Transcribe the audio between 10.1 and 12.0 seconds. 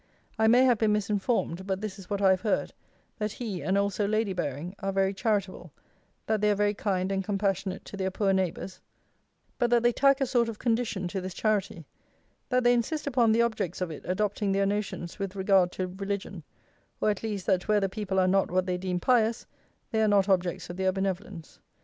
a sort of condition to this charity;